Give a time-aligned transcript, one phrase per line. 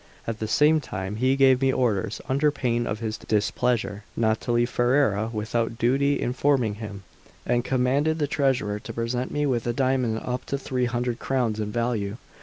[0.25, 4.51] At the same time he gave me orders, under pain of his displeasure, not to
[4.51, 7.03] leave Ferrara without duly informing him;
[7.45, 11.59] and commanded the treasurer to present me with a diamond up to three hundred crowns
[11.59, 12.17] in value.